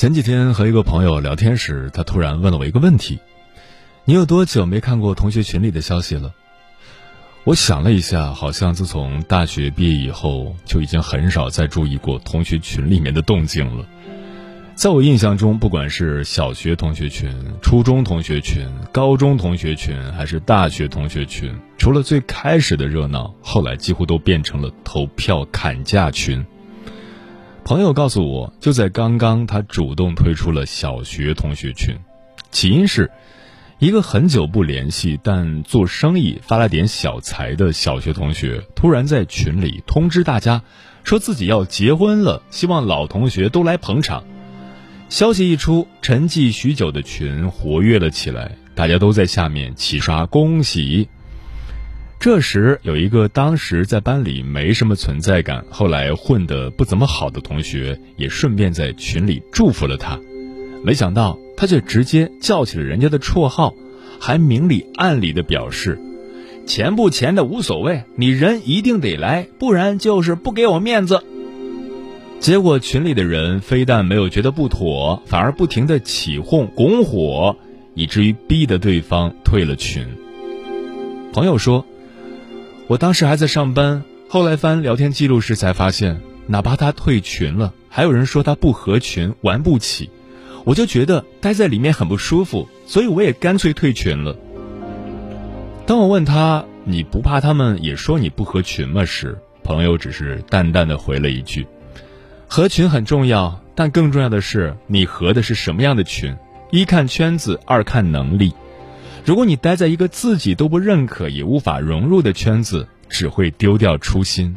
[0.00, 3.18] 前几天和一个朋友聊天时，他突然问了我一个问题
[4.06, 6.32] ：“你有多久没看过同学群里的消息了？”
[7.44, 13.84] 我想了一下，好像自从大学毕业以后，就已经很少再注意过同学群里面的动静了。
[14.74, 26.42] 在我印象中，不管是小学同学群、初中同学群、高中同学群，还是大学同学群，除了最开始的热闹，后来几乎都变成了投票砍价群。
[27.64, 31.94] 朋友告诉我，就在刚刚，他主动退出了小学同学群，
[32.50, 33.10] 起因是，
[33.78, 40.62] 一个很久不联系但做生意发了点小财的小学同学，突然在群里通知大家，
[41.04, 44.24] 说自己要结婚了，希望老同学都来捧场。
[45.08, 51.08] 消息一出，沉寂许久的群活跃了起来，大家都在下面齐刷恭喜。
[52.20, 60.20] 这时，有一个当时在班里没什么存在感，后来混得不怎么好的同学，也顺便在群里祝福了他。
[60.84, 63.72] 没想到，他却直接叫起了人家的绰号，
[64.20, 65.98] 还明里暗里的表示
[66.68, 71.24] ：“钱不钱的无所谓，你人一定得来，不然就是不给我面子。”
[72.38, 77.56] 结果，群里的人非但没有觉得不妥，反而不停的起哄拱火，
[77.94, 80.06] 以至于逼得对方退了群。
[81.32, 81.86] 朋友说。
[82.90, 90.10] 我当时还在上班，后来翻聊天记录时才发现，哪怕他退群了，还有人说他不合群，玩不起，
[90.64, 94.36] 我就觉得待在里面很不舒服，所以我也干脆退群了。
[95.86, 101.64] 当我问他你不怕他们也说你不合群吗时，朋友只是淡淡的回了一句
[102.50, 106.34] ：“合群很重要，但更重要的是你合的是什么样的群，
[106.72, 108.52] 一看圈子，二看能力。”
[109.24, 114.56] 如果你待在一个自己都不认可也无法融入的圈子，只会丢掉初心。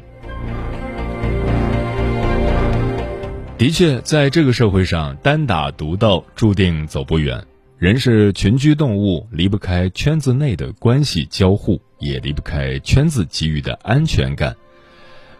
[3.57, 7.45] 的确，在这个社会上，单打独斗注定走不远。
[7.77, 14.55] 人是群居动物，离不开圈子内的关系交互，也离不开圈子给予的安全感。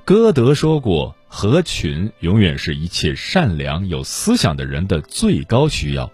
[0.06, 6.12] 歌德说过：“合群永远是一切善良有思想的人的最高需要。”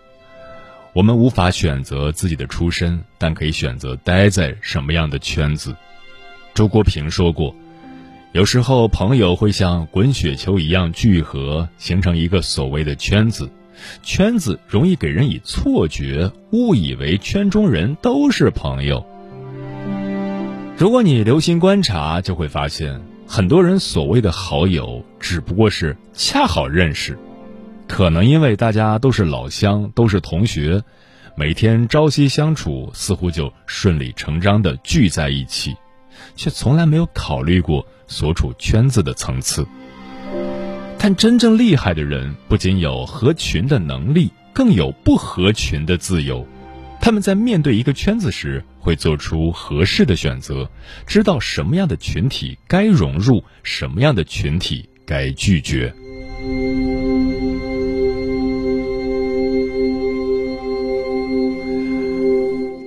[0.99, 5.73] 我们无法选择自己的出身，但可以选择待在什么样的圈子。
[6.53, 7.55] 周国平说过
[8.35, 13.49] ：“有时候朋友会像滚雪球一样聚合，形成一个所谓的圈子。
[14.03, 19.05] 圈子容易给人以错觉，误以为圈中人都是朋友。
[20.75, 27.17] 如果你留心观察，就会发现，很多人所谓的好友，只不过是恰好认识。”
[27.89, 30.81] 可能因为大家都是老乡，都是同学，
[31.35, 35.75] 每天朝夕相处，似乎就顺理成章的聚在一起，
[36.35, 39.67] 却从来没有考虑过所处圈子的层次。
[40.99, 46.45] 但真正厉害的人，不仅有合群的能力，更有不合群的自由。
[47.01, 50.69] 他们在面对一个圈子时，会做出合适的选择，
[51.07, 55.93] 知道什么样的群体该融入，什么样的群体该拒绝。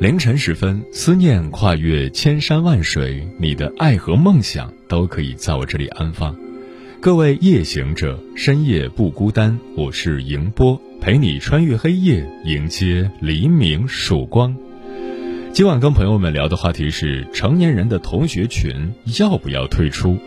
[0.03, 6.37] 凌晨时分，思念跨越千山万水，你的爱和梦想都可以在我这里安放。
[7.01, 14.53] 各位夜行者，深夜不孤单，我是迎波，陪你穿越黑夜，迎接黎明曙光。
[15.53, 20.19] 今晚跟朋友们聊的话题是：成年人的同学群要不要退出？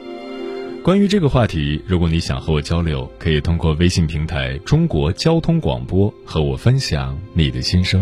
[0.83, 8.01] 关于这个话题，如果你想和我交流，可以通过微信平台“中国交通广播”和我分享你的心声。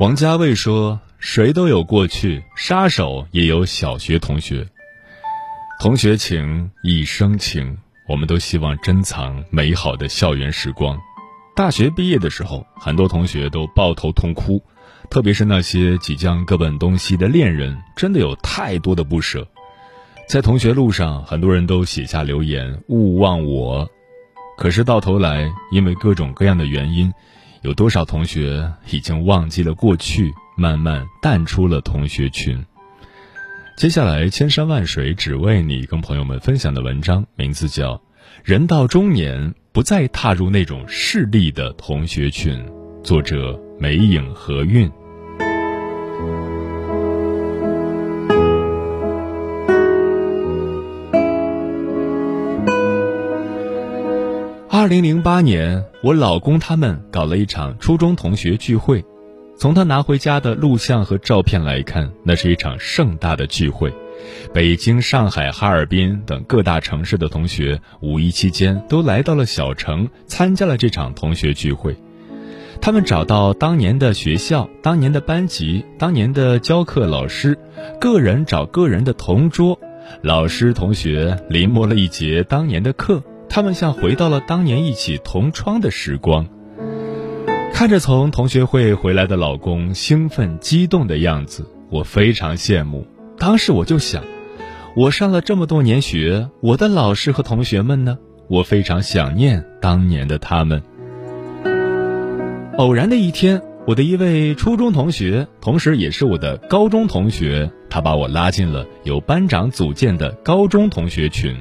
[0.00, 4.66] 王家卫说：“谁都有过去，杀手也有小学同学。
[5.78, 7.76] 同学情，一生情。
[8.08, 10.98] 我们都希望珍藏美好的校园时光。
[11.54, 14.62] 大学毕业的时候，很多同学都抱头痛哭，
[15.10, 19.46] 特别是那些即将各奔东西的恋人，真的有太多的不舍。
[20.26, 23.86] 在同学路上，很多人都写下留言：勿忘我。
[24.56, 27.12] 可是到头来，因为各种各样的原因。”
[27.62, 32.64] 有多少同学已经忘记了过去，慢慢淡出了同学群？
[33.76, 37.94] 接下来，千山万水只为你，跟朋友们分享的文章名字叫
[38.44, 42.54] 《人到中年不再踏入那种势利的同学群》，
[43.02, 44.90] 作者梅影何韵。
[54.72, 59.04] 二零零八年，我老公他们搞了一场初中同学聚会。
[59.56, 63.92] 从他拿回家的录像和照片来看，那是一场盛大的聚会。
[64.54, 71.96] 北京、上海、哈尔滨等各大城市的同学，五一期间都来到了小城，参加了这场同学聚会。
[72.80, 77.58] 他们找到当年的学校、当年的班级、当年的教课老师，
[78.00, 79.76] 个人找个人的同桌，
[80.22, 83.20] 老师、同学临摹了一节当年的课。
[83.52, 86.46] 他们像回到了当年一起同窗的时光，
[87.74, 93.04] 看着从同学会回来的老公兴奋激动的样子，我非常羡慕。
[93.38, 94.22] 当时我就想，
[94.94, 98.16] 我上了这么多年学，我的老师和同学们呢？
[98.48, 100.80] 我非常想念当年的他们。
[102.76, 111.60] 偶然的一天，我的一位初中同学，同时也是我的高中同学，他把我拉进了由班长组建的高中同学群。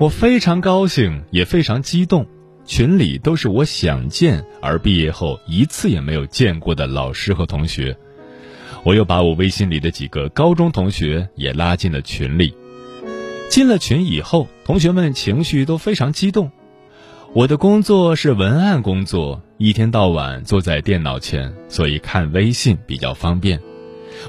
[0.00, 2.26] 我非常高兴，也非常激动。
[2.64, 7.94] 群里都是我想见而毕业后一次也没有见过的老师和同学。
[8.82, 12.56] 我又把我微信里的几个高中同学也拉进了群里。
[13.50, 16.50] 进了群以后，同学们情绪都非常激动。
[17.34, 23.60] 我的工作是文案工作，一天到晚坐在电脑前，所以看微信比较方便。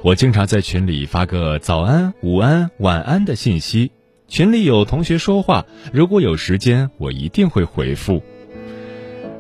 [0.04, 3.94] 我经常在群里发个早安、午安、晚安的信息。
[4.32, 8.24] 群里有同学说话，如果有时间，我一定会回复。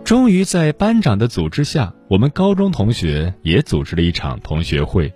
[0.03, 5.13] 终于在班长的组织下，我们高中同学也组织了一场同学会。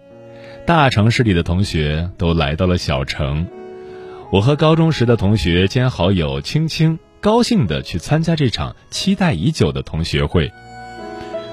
[0.66, 3.46] 大城市里的同学都来到了小城，
[4.32, 10.50] 我和高中时的同学兼好友青青高兴地去参加这场期待已久的同学会。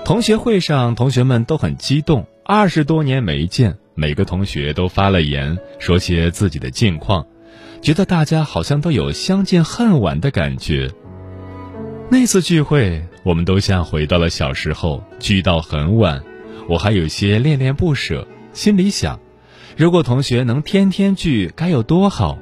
[0.05, 7.27] 同学会上，同学们都很激动，二十多年没见，每个同学都发了言，说些自己的近况。
[7.83, 10.89] 觉得大家好像都有相见恨晚的感觉。
[12.09, 16.23] 那次聚会，我们都像回到了小时候，聚到很晚，
[16.69, 19.19] 我还有些恋恋不舍，心里想，
[19.77, 22.39] 如果同学能天天聚，该有多好。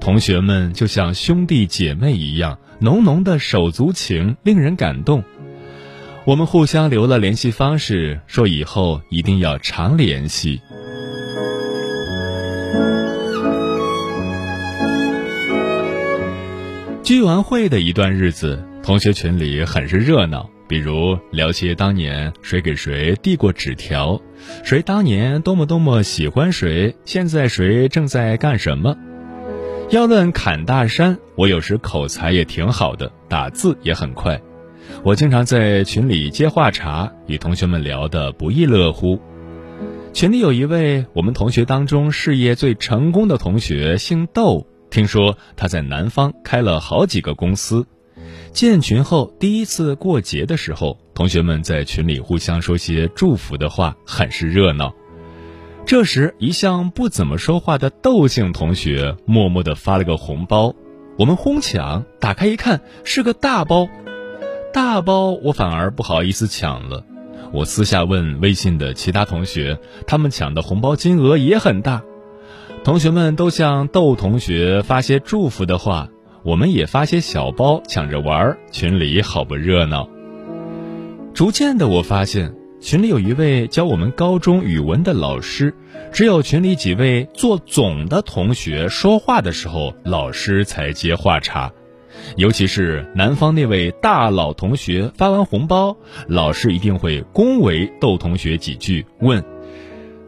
[0.00, 5.22] 同学们就像兄弟姐妹一样，浓浓的手足情令人感动。
[6.24, 10.60] 我们互相留了联系方式，说以后一定要常联系。
[17.04, 20.48] 聚完会的一段日子，同学群里很是热闹。
[20.66, 24.18] 比如聊些当年谁给谁递过纸条，
[24.64, 28.96] 谁当年多么多么喜欢谁，现在谁正在干什么。
[29.90, 34.40] 要论侃大山，我有时口才也挺好的，打字也很快。
[35.02, 39.20] 我经常在群里接话茬，与同学们聊得不亦乐乎。
[40.14, 44.66] 群里有一位我们同学当中事业最成功的同学，姓窦。
[44.94, 47.84] 听说他在南方开了好几个公司，
[48.52, 54.94] 建群后第一次过节的时候，同学们在群里互相说些祝福的话，很是热闹。
[55.84, 60.72] 这时，一向不怎么说话的窦姓同学默默地发了个红包，
[61.18, 63.88] 我们哄抢，打开一看是个大包，
[64.72, 67.04] 大包我反而不好意思抢了。
[67.52, 72.04] 我私下问微信的其他同学，他们抢的红包金额也很大。
[72.84, 76.10] 同学们都向窦同学发些祝福的话，
[76.42, 80.06] 我们也发些小包抢着玩，群里好不热闹。
[81.32, 85.74] 逐渐的，我发现群里有一位教我们高中语文的老师，
[86.12, 91.72] 只有群里几位做总的同学说话的时候，老师才接话茬。
[92.36, 95.96] 尤其是南方那位大佬同学发完红包，
[96.28, 99.42] 老师一定会恭维窦同学几句，问：“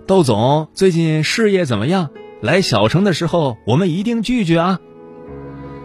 [0.09, 2.09] 窦总最近事业怎么样？
[2.47, 4.79] 来小城的时候我们一定聚聚啊。”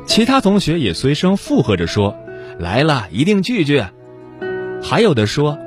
[0.06, 2.16] 其他同学也随声附和着说
[2.60, 3.84] ：“来了一定聚聚。”
[4.82, 5.58] 还有的说：“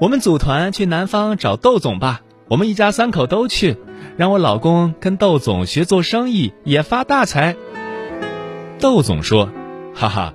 [0.00, 3.76] 我们组团去南方找窦总吧，我们一家三口都去，
[4.16, 7.56] 让我老公跟窦总学做生意，也发大财。”
[8.80, 9.50] 窦总说。
[9.92, 10.34] 哈哈，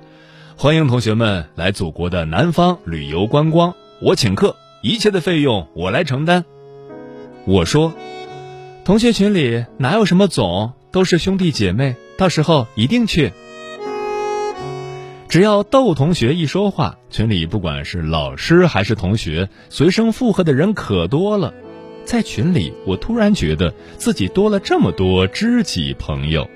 [0.56, 6.44] 欢迎同学们来祖国的南方旅游观光，我请客，一切的费用我来承担。
[7.46, 7.92] 我说，
[8.86, 13.32] 同学群里哪有什么总，都是兄弟姐妹，到时候一定去。
[15.28, 21.52] 只要窦同学一说话，群里不管是老师还是同学，随声附和的人可多了。
[22.04, 26.48] 在群里，我突然觉得自己多了这么多知己朋友。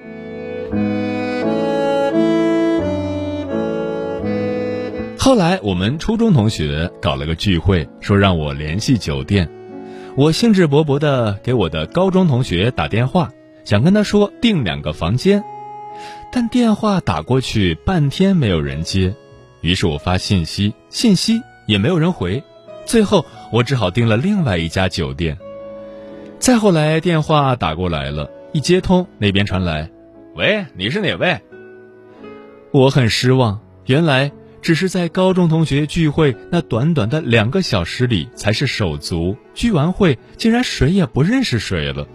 [5.18, 9.50] 后来我们初中同学搞了个聚会，说让我联系酒店。
[10.16, 13.30] 我兴致勃勃地给我的高中同学打电话，
[13.64, 15.42] 想跟他说订两个房间，
[16.32, 19.14] 但电话打过去半天没有人接，
[19.60, 22.42] 于是我发信息，信息也没有人回，
[22.84, 25.38] 最后我只好订了另外一家酒店。
[26.38, 29.90] 再后来电话打过来了，一接通，那边传来
[30.34, 31.38] ：“喂，你是哪位？”
[32.72, 34.32] 我很失望，原来。
[34.62, 39.36] 只是在高中同学聚会那短短的两个小时里，才是手足。
[39.54, 42.06] 聚完会，竟然谁也不认识谁了。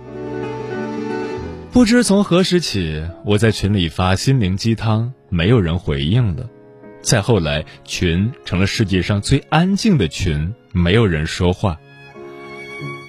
[1.71, 6.47] 不知从何时起，我在群里发心灵鸡汤，没有人回应了。
[7.01, 11.77] 再后来，群成了世界上最安静的群，没有人说话。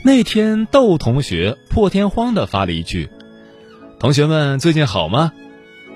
[0.04, 3.08] 那天，窦同学破天荒地发了一句
[3.98, 5.32] ：“同学们最近好吗？”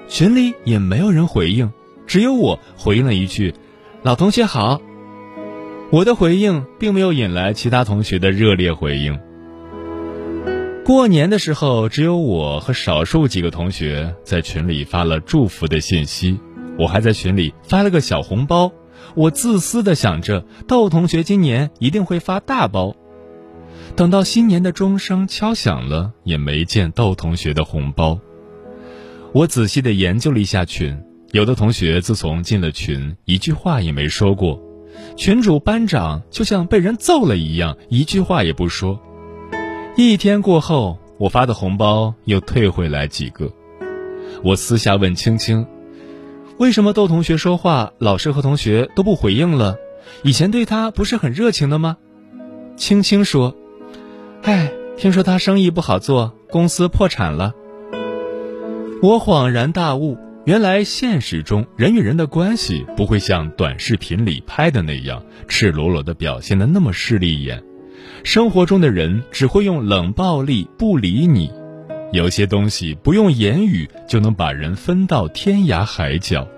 [0.09, 1.73] 群里也没有人回应。
[2.11, 3.55] 只有我回应了一句
[4.03, 4.81] ：“老同学好。”
[5.93, 9.17] 我的回应并没有引来其他同学的热烈回应。
[10.85, 16.37] 过年的时候，只有我和少数几个同学在群里发了祝福的信息。
[16.81, 18.73] 我还在群里发了个小红包。
[19.15, 22.97] 我自私的想着，窦同学今年一定会发大包。
[23.95, 28.19] 等到新年的钟声敲响了，也没见窦同学的红包。
[29.33, 31.01] 我仔细的研究了一下群。
[31.33, 34.61] 有的同学自从进了群，一句话也没说过，
[35.17, 39.01] 群主班长就像被人揍了一样，一句话也不说。
[39.97, 43.49] 一天过后，我发的红包又退回来几个。
[44.43, 45.65] 我私下问青青
[46.59, 49.77] ：“为什么窦同学说话，老师和同学都不回应了？
[50.25, 51.97] 以前对他不是很热情的吗？”
[52.77, 53.55] 青青说
[54.43, 57.55] ：“哎，听说他生意不好做，公司破产了。”
[59.01, 60.19] 我恍然大悟。
[60.51, 67.63] 原来现实中人与人的关系不会像短视频里拍的那样赤裸裸的表现的那么势利眼，
[68.25, 71.53] 生活中的人只会用冷暴力不理你，
[72.11, 76.49] 有些东西不用言语就能把人分到天涯海角。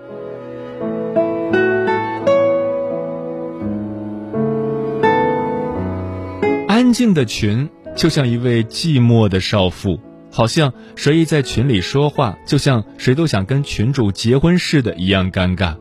[6.67, 9.99] 安静的群就像一位寂寞的少妇。
[10.33, 15.77] 好像谁一在群里说话，就像谁都想跟群主结婚似的，一样尴尬。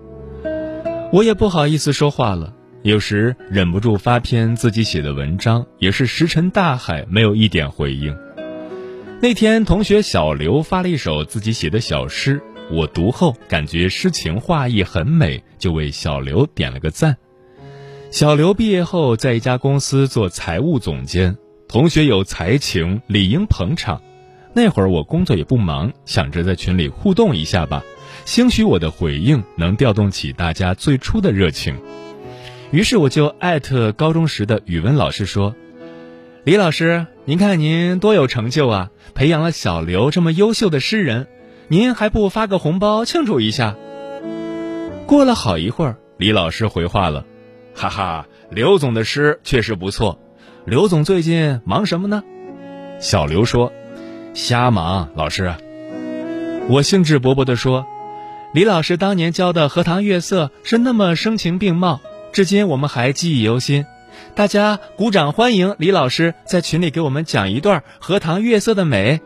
[1.10, 8.14] 我也不好意思说话了，有时忍不住发篇自己写的文章，也是石沉大海，没有一点回应。
[9.22, 17.16] 那天同学小刘发了一首自己写的小诗，我读后感觉诗情画意很美，就为小刘点了个赞。
[18.10, 24.02] 小刘毕业后在一家公司做财务总监，同学有才情，理应捧场。
[24.54, 27.82] 那会儿我工作也不忙，想着在群里互动一下吧，
[28.26, 31.76] 兴许我的回应能调动起大家最初的热情。
[32.70, 35.54] 于是我就艾特高中时的语文老师说
[36.44, 41.28] ：“李老师，您看您多有成就啊，培养了小刘这么优秀的诗人，
[41.68, 43.74] 您还不发个红包庆祝一下？”
[45.06, 47.24] 过了好一会儿，李老师回话了
[47.74, 50.18] ：“哈哈，刘总的诗确实不错。
[50.66, 52.22] 刘总最近忙什么呢？”
[53.00, 53.72] 小刘说。
[54.34, 55.54] 瞎忙，老师。
[56.68, 57.86] 我兴致勃勃地说
[58.54, 62.00] ：“李老师当年教的《荷塘月色》是那么声情并茂，
[62.32, 63.84] 至今我们还记忆犹新。
[64.34, 69.20] 大家鼓掌欢迎李老师在群里给我们讲一段《荷塘月色》的美。”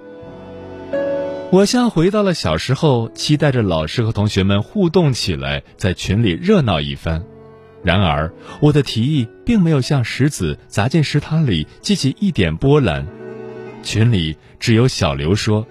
[1.52, 7.22] 我像回到了小时候，期待着老师和同学们互动起来，在群里热闹一番。
[7.84, 13.06] 然而，我的提议并没有像石子砸进食堂里激起一点波澜。
[13.86, 15.64] 群里只有小刘说：“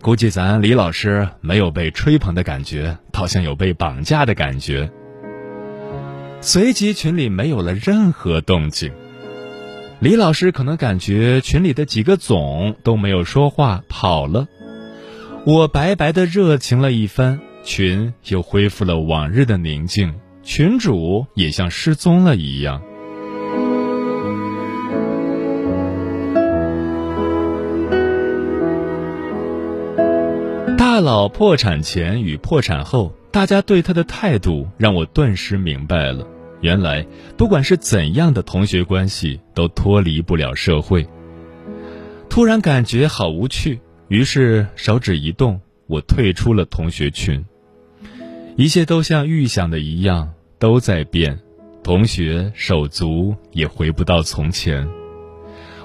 [0.00, 4.90] 估计咱李老师没有被吹捧的感觉，倒像有被绑架的感觉。”
[6.40, 8.90] 随即，群里没有了任何动静。
[10.00, 14.48] 李老师可能感觉群里的几个总都没有说话，跑了。
[15.44, 20.14] 我白白的热情了一番，群又恢复了往日的宁静。
[20.42, 22.80] 群主也像失踪了一样。
[31.00, 36.26] 老破产前与破产后，大家对他的态度让我顿时明白了：
[36.60, 41.06] 原来不管是怎样的同学关系，都脱离不了社会。
[42.28, 47.44] 突然感觉好无趣，于是手指一动，我退出了同学群。
[48.56, 50.34] 一切都像预想的一样。
[50.60, 51.38] 都在变，
[51.84, 54.84] 同学手足也回不到从前。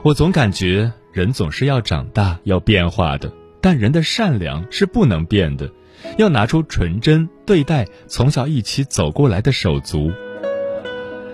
[0.01, 3.32] 我总感觉人总是要长大、要变化的，
[3.63, 5.72] 但人的善良是不能变的，
[6.17, 10.12] 要拿出纯真对待从小一起走过来的手足。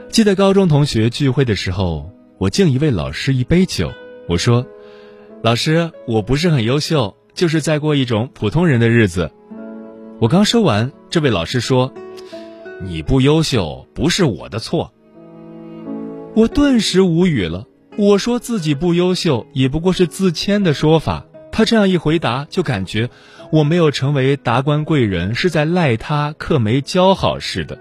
[0.09, 3.91] 记得高中同学聚会的时候，我敬一位老师一杯酒，
[4.27, 4.63] 我说
[5.41, 9.31] ：“老师，我不是很优秀，就是在过一种普通人的日子。”
[10.21, 11.91] 我刚说完，这位老师说。
[12.81, 14.93] 你不优秀不是我的错。
[16.35, 17.65] 我顿时无语了。
[17.97, 21.25] 我说自己不优秀，也不过是自谦的说法。
[21.59, 23.09] 他这样一回答，就感觉
[23.51, 27.77] 我没有成为达官贵人，是在赖他课没教好似的。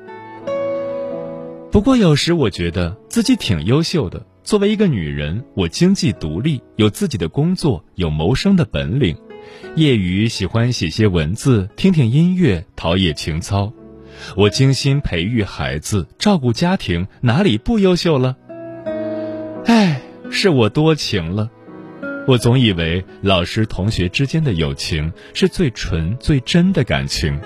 [1.70, 4.26] 不过有时我觉得自己挺优秀的。
[4.42, 9.16] 作为一个女人，我经济独立，有自己的工作，有谋生的本领。
[9.76, 13.73] 业余喜欢写些文字，听听音乐，陶冶情操。
[14.35, 18.36] 我精心培育孩子，照顾家庭，哪里不优秀了？
[19.67, 20.00] 唉，
[20.32, 21.49] 是我多情了。
[22.28, 27.41] 我总以为老师同学之间的友情是最纯最真的感情，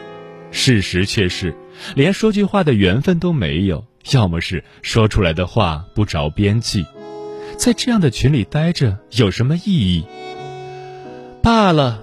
[0.51, 1.55] 事实却是，
[1.95, 6.85] 连说句话的缘分都没有，要么是说出来的话不着边际。
[7.57, 10.05] 在这样的群里待着有什么意义？
[11.45, 12.03] 罢了，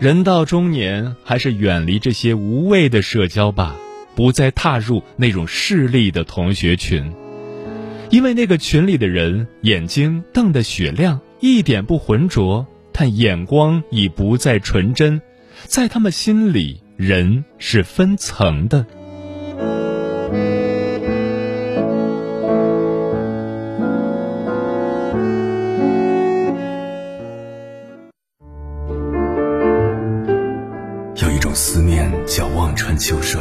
[0.00, 3.76] 人到中年，还是远离这些无谓的社交吧。
[4.16, 7.12] 不再踏入那种势利的同学群，
[8.10, 15.20] 因为那个群里的人眼睛瞪得雪亮，一点不浑浊，但眼光已不再纯真，
[15.64, 18.86] 在他们心里，人是分层的。
[31.16, 33.40] 有一种思念叫望穿秋水。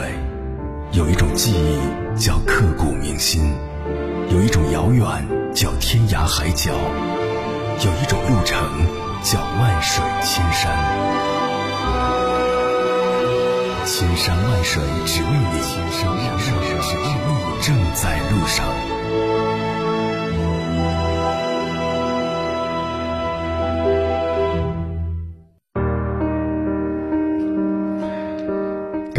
[0.91, 3.41] 有一种记忆叫刻骨铭心，
[4.31, 5.05] 有一种遥远
[5.53, 6.71] 叫天涯海角，
[7.83, 8.57] 有一种路程
[9.23, 10.71] 叫万水千山。
[13.85, 16.51] 千山万水只为你今生，只
[16.97, 18.94] 为你，正在路上。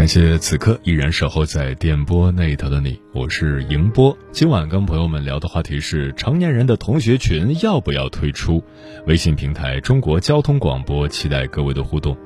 [0.07, 4.17] 感谢此刻依然守候在电波那头的你，我是迎波。
[4.31, 8.63] 今晚跟朋友们聊的话题是成年人的同学群要不要退出？
[9.09, 12.17] 微信平台中国交通广播，期待各位的互动。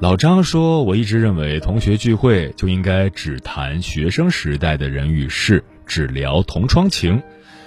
[0.00, 7.22] 老张说，我一直认为同学聚会就应该只谈学生时代的人与事，只聊同窗情。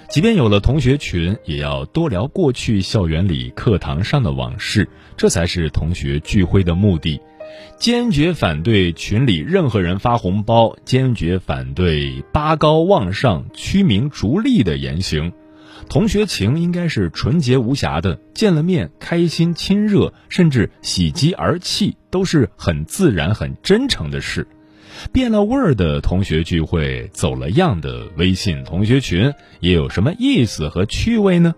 [0.08, 7.20] 即便有了同学群，也要多聊过去校园里、课堂上的往事，这才是同学聚会的目的。
[7.78, 15.32] 坚决反对群里任何人发红包，坚决反对拔高望上、趋名逐利的言行。
[15.88, 24.48] 同学情应该是纯洁无瑕的，见了面开心亲热，甚至喜极而泣，都是很自然、很真诚的事。
[25.12, 31.54] 变了味儿的同学聚会，走了样的微信同学群，也有什么意思和趣味呢？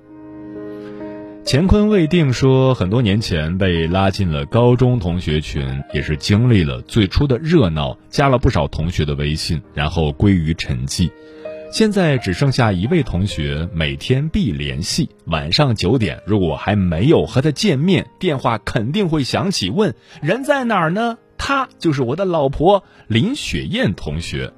[1.51, 11.11] 乾坤未定说，很多年前被拉进了高中同学群，也是经历了最初的热闹，加了不少同学的微信，然后归于沉寂。
[11.73, 15.09] 现在只剩下一位同学，每天必联系。
[15.25, 21.17] 晚上九点，如果还没有和他见面，电话肯定会响起，问人在哪儿呢？
[21.39, 24.53] 他就是我的老婆林雪燕同学。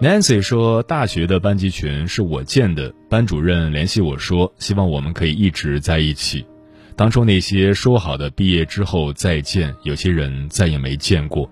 [0.00, 6.42] Nancy 说：“大学的班级群是我建的，班主任联系我说，希望我们可以一直在一起。
[6.96, 11.50] 当初那些说好的毕业之后再见，有些人再也没见过。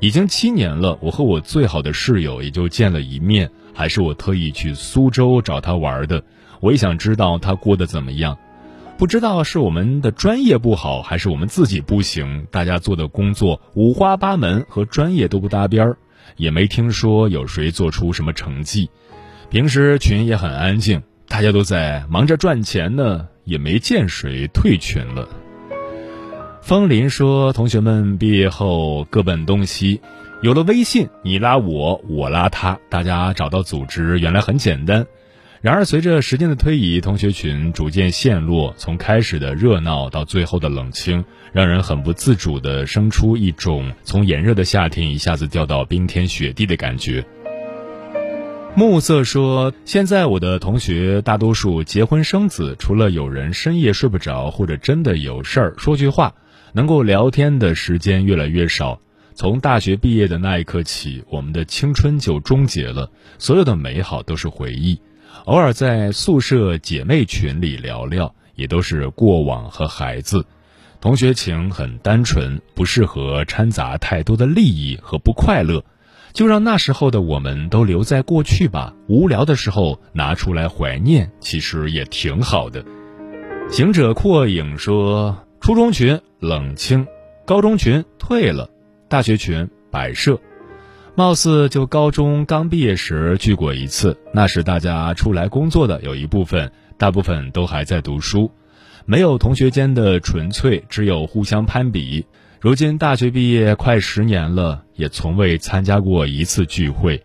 [0.00, 6.22] 已经七年了，我和我最好的室友也就见了一面，还是我特意去苏州找他玩的。
[6.60, 8.36] 我也想知道他过得怎么样。
[8.98, 12.46] 不知道是我们的专业不好，还是我们自己不行。
[12.50, 15.98] 大家做的工作五花八门，和专业都不搭边儿，
[16.36, 18.90] 也没听说有谁做出什么成绩。
[19.48, 25.28] 平时群也很安静，大家都在忙着赚钱呢，也没见谁退群了。
[26.62, 30.00] 风林说：“同学们毕业后各奔东西，
[30.42, 35.06] 有了微信，你拉我，我拉他，大家找到组织原来很简单。”
[35.62, 47.24] 然而，随着时间的推移，同学群逐渐陷落，从开始的热闹到最后的冷清，让人很不自主地生出一种从炎热的夏天一下子掉到冰天雪地的感觉。
[48.76, 56.34] 暮色说：“现在我的同学大多数结婚生子，除了有人深夜睡不着，或者真的有事儿说句话，
[56.74, 59.00] 能够聊天的时间越来越少。
[59.34, 65.00] 从大学毕业的那一刻起，我们的青春就终结了，所有的美好都是回忆。”
[65.46, 70.44] 偶尔在宿舍姐妹群里聊聊，也都是过往和孩子。
[71.00, 75.84] 同学情很单纯，不适合掺杂太多的利益和不快乐，
[76.32, 78.92] 就让那时候的我们都留在过去吧。
[79.08, 82.84] 无聊的时候拿出来怀念，其实也挺好的。
[83.70, 87.06] 行者阔影说：初中群冷清，
[87.44, 88.68] 高中群退了，
[89.08, 90.40] 大学群摆设。
[91.18, 98.50] 貌似就高中刚毕业时聚过一次，那时大家出来工作的有一部分，大部分都还在读书，
[99.06, 102.26] 没有同学间的纯粹，只有互相攀比。
[102.60, 107.24] 如今大学毕业快十年了，也从未参加过一次聚会。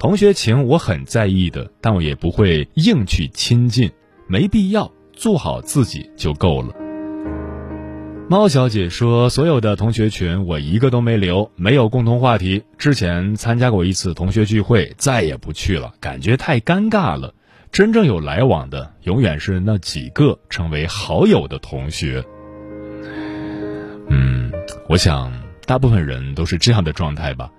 [0.00, 3.88] 同学情我很在意的，但我也不会硬去亲近，
[4.26, 6.74] 没必要，做好自己就够了。
[8.30, 12.62] 猫小姐说：“所有的同学群我一个都没留，没有共同话题。
[12.78, 17.34] 之前参加过一次同学聚会，再也不去了，感觉太尴尬了。
[17.72, 22.24] 真正有来往的，永远是那几个成为好友的同学。”
[24.08, 24.52] 嗯，
[24.88, 25.32] 我想
[25.66, 27.50] 大部分人都是这样的状态吧。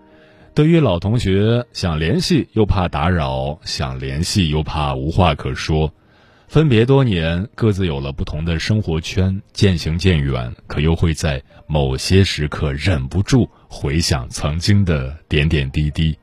[0.56, 5.92] 对于老同学，想联系又怕打扰，想联系又怕无话可说。
[6.52, 16.20] 分别多年，各自有了不同的生活圈，渐行渐远，可又会在某些时刻忍不住回想曾经的点点滴滴。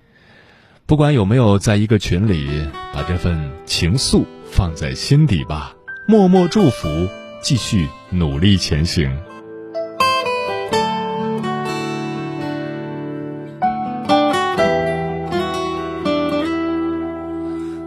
[0.85, 2.47] 不管有没有在一个群里，
[2.93, 5.75] 把这份情愫放在心底吧，
[6.07, 7.09] 默默祝福，
[7.41, 9.11] 继续努力前行。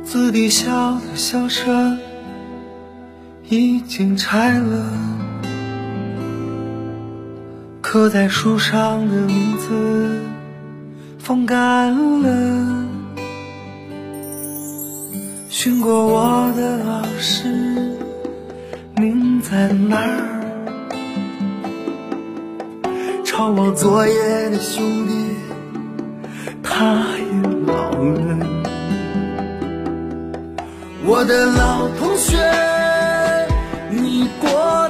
[0.04, 2.11] 自己笑的笑声。
[3.54, 4.86] 已经拆了，
[7.82, 10.22] 刻在树上的名字
[11.20, 12.86] 风干了。
[15.50, 17.54] 寻过我的老师，
[18.96, 20.30] 您在哪儿？
[23.26, 25.14] 抄我作业的兄弟，
[26.64, 27.26] 他也
[27.68, 28.48] 老了。
[31.06, 32.81] 我的老同学。
[34.42, 34.81] 好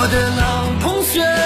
[0.00, 1.37] 我的老同学